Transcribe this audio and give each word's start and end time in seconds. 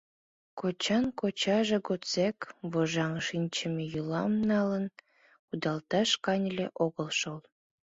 Кочан 0.59 1.05
кочаже 1.19 1.77
годсек 1.87 2.37
вожаҥ 2.71 3.13
шинчыме 3.27 3.83
йӱлам 3.93 4.33
налын 4.49 4.85
кудалташ 5.47 6.09
каньыле 6.25 6.67
огыл 6.85 7.09
шол. 7.19 7.39